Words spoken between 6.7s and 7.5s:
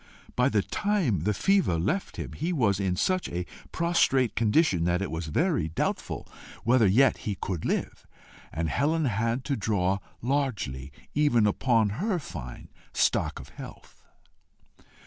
yet he